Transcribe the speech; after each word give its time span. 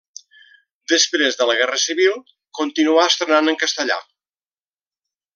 Després 0.91 1.35
de 1.41 1.47
la 1.49 1.55
Guerra 1.59 1.79
Civil 1.83 2.15
continuà 2.59 3.05
estrenant 3.11 3.53
en 3.53 3.59
castellà. 3.65 3.99